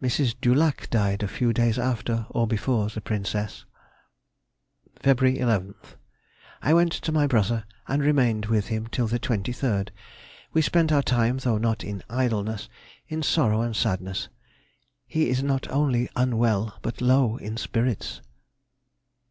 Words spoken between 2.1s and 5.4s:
or before the Princess. Feb.